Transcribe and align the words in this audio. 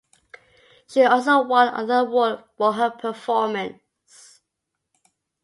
She 0.89 1.03
also 1.03 1.43
won 1.43 1.67
other 1.67 2.07
award 2.09 2.43
for 2.57 2.73
her 2.73 2.89
performance. 2.89 4.41